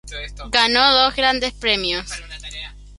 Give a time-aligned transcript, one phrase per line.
[0.49, 2.09] Ganó dos Grandes Premios.